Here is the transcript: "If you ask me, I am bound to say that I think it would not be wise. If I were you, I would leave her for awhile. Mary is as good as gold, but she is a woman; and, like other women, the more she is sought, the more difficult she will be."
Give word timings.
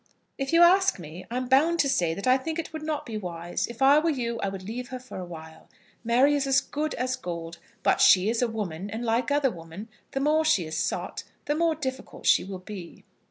"If 0.39 0.51
you 0.51 0.63
ask 0.63 0.97
me, 0.97 1.27
I 1.29 1.37
am 1.37 1.47
bound 1.47 1.77
to 1.81 1.87
say 1.87 2.15
that 2.15 2.25
I 2.25 2.35
think 2.35 2.57
it 2.57 2.73
would 2.73 2.81
not 2.81 3.05
be 3.05 3.19
wise. 3.19 3.67
If 3.67 3.83
I 3.83 3.99
were 3.99 4.09
you, 4.09 4.39
I 4.39 4.49
would 4.49 4.63
leave 4.63 4.87
her 4.87 4.97
for 4.97 5.19
awhile. 5.19 5.69
Mary 6.03 6.33
is 6.33 6.47
as 6.47 6.59
good 6.59 6.95
as 6.95 7.15
gold, 7.15 7.59
but 7.83 8.01
she 8.01 8.27
is 8.27 8.41
a 8.41 8.47
woman; 8.47 8.89
and, 8.89 9.05
like 9.05 9.29
other 9.29 9.51
women, 9.51 9.89
the 10.13 10.19
more 10.19 10.43
she 10.43 10.65
is 10.65 10.75
sought, 10.75 11.23
the 11.45 11.53
more 11.53 11.75
difficult 11.75 12.25
she 12.25 12.43
will 12.43 12.57
be." 12.57 13.03